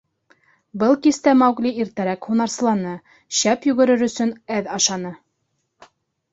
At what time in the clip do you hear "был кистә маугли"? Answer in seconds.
0.83-1.73